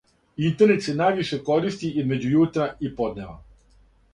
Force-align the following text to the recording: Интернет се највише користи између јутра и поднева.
Интернет 0.45 0.83
се 0.85 0.95
највише 1.01 1.39
користи 1.49 1.91
између 2.09 2.17
јутра 2.33 2.67
и 2.89 2.93
поднева. 3.03 3.37